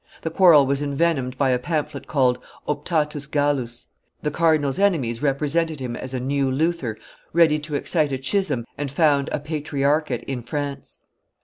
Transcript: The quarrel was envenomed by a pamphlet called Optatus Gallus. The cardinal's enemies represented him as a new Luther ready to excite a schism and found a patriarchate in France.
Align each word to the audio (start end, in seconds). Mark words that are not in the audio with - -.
The 0.23 0.31
quarrel 0.31 0.65
was 0.65 0.81
envenomed 0.81 1.37
by 1.37 1.51
a 1.51 1.59
pamphlet 1.59 2.07
called 2.07 2.39
Optatus 2.67 3.27
Gallus. 3.29 3.89
The 4.23 4.31
cardinal's 4.31 4.79
enemies 4.79 5.21
represented 5.21 5.79
him 5.79 5.95
as 5.95 6.15
a 6.15 6.19
new 6.19 6.49
Luther 6.49 6.97
ready 7.33 7.59
to 7.59 7.75
excite 7.75 8.11
a 8.11 8.19
schism 8.19 8.65
and 8.79 8.89
found 8.89 9.29
a 9.31 9.39
patriarchate 9.39 10.23
in 10.23 10.41
France. 10.41 11.01